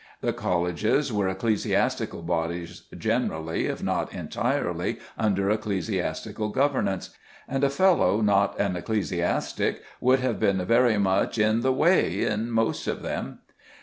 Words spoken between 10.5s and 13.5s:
very much in the way at most of them.